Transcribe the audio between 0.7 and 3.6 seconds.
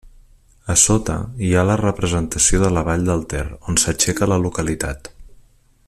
A sota hi ha la representació de la vall del Ter,